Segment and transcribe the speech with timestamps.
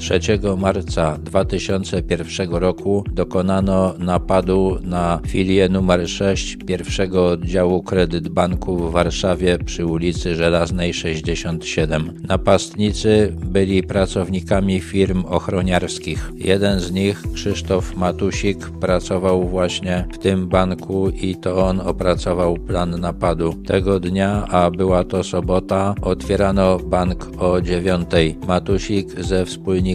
[0.00, 0.20] 3
[0.56, 9.58] marca 2001 roku dokonano napadu na filię numer 6 pierwszego oddziału Kredyt Banku w Warszawie
[9.58, 12.20] przy ulicy Żelaznej 67.
[12.28, 16.30] Napastnicy byli pracownikami firm ochroniarskich.
[16.34, 23.00] Jeden z nich, Krzysztof Matusik, pracował właśnie w tym banku i to on opracował plan
[23.00, 23.54] napadu.
[23.66, 28.10] Tego dnia, a była to sobota, otwierano bank o 9.
[28.46, 29.89] Matusik ze wspólnikami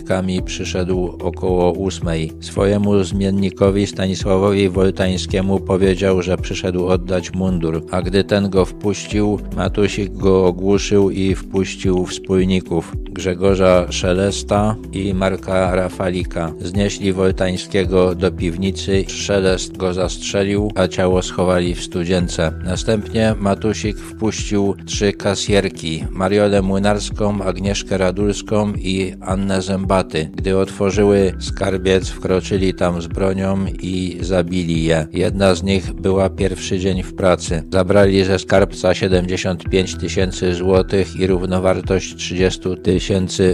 [0.46, 2.08] przyszedł około 8.
[2.42, 10.14] Swojemu zmiennikowi Stanisławowi Woltańskiemu powiedział, że przyszedł oddać mundur, a gdy ten go wpuścił, Matusik
[10.14, 16.54] go ogłuszył i wpuścił wspólników Grzegorza Szelesta i Marka Rafalika.
[16.60, 22.52] Znieśli Woltańskiego do piwnicy, Szelest go zastrzelił, a ciało schowali w studzience.
[22.64, 30.30] Następnie Matusik wpuścił trzy kasjerki, Mariolę Młynarską, Agnieszkę Radulską i Annę Zębaty.
[30.34, 35.08] Gdy otworzyły skarbiec, wkroczyli tam z bronią i zabili je.
[35.14, 37.64] Jedna z nich była pierwszy dzień w pracy.
[37.72, 43.05] Zabrali ze skarbca 75 tysięcy złotych i równowartość 30 tysięcy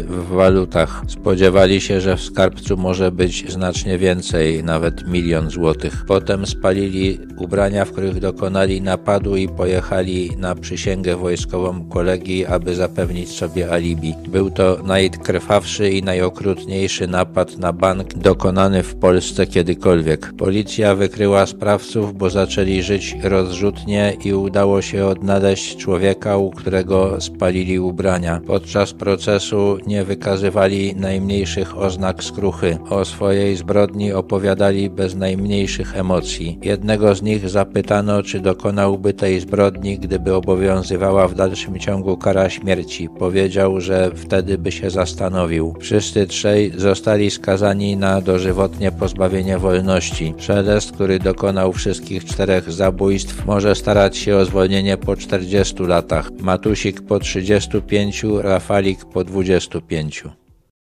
[0.08, 1.02] w walutach.
[1.08, 6.04] Spodziewali się, że w skarbcu może być znacznie więcej, nawet milion złotych.
[6.08, 13.30] Potem spalili ubrania, w których dokonali napadu i pojechali na przysięgę wojskową kolegi, aby zapewnić
[13.30, 14.14] sobie alibi.
[14.28, 20.34] Był to najkrwawszy i najokrutniejszy napad na bank dokonany w Polsce kiedykolwiek.
[20.38, 27.80] Policja wykryła sprawców, bo zaczęli żyć rozrzutnie i udało się odnaleźć człowieka, u którego spalili
[27.80, 28.42] ubrania.
[28.48, 29.41] Podczas procesu
[29.88, 32.78] nie wykazywali najmniejszych oznak skruchy.
[32.90, 36.60] O swojej zbrodni opowiadali bez najmniejszych emocji.
[36.62, 43.10] Jednego z nich zapytano, czy dokonałby tej zbrodni, gdyby obowiązywała w dalszym ciągu kara śmierci.
[43.20, 45.76] Powiedział, że wtedy by się zastanowił.
[45.80, 50.34] Wszyscy trzej zostali skazani na dożywotnie pozbawienie wolności.
[50.38, 56.32] Szelest, który dokonał wszystkich czterech zabójstw, może starać się o zwolnienie po 40 latach.
[56.40, 60.41] Matusik po 35, Rafalik po 25.